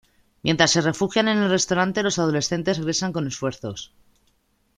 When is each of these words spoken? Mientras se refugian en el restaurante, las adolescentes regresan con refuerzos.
Mientras 0.45 0.71
se 0.71 0.81
refugian 0.81 1.27
en 1.27 1.37
el 1.37 1.51
restaurante, 1.51 2.01
las 2.01 2.17
adolescentes 2.17 2.79
regresan 2.79 3.13
con 3.13 3.25
refuerzos. 3.25 3.93